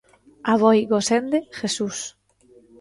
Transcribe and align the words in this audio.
Aboi 0.53 0.79
Gosende, 0.93 1.37
Jesús. 1.59 1.97